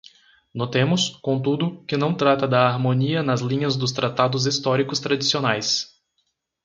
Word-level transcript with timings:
Notemos, 0.51 1.09
contudo, 1.21 1.83
que 1.85 1.95
não 1.95 2.11
trata 2.15 2.47
da 2.47 2.67
harmonia 2.67 3.21
na 3.21 3.35
linha 3.35 3.67
dos 3.67 3.91
tratados 3.91 4.47
históricos 4.47 4.99
tradicionais. 4.99 5.89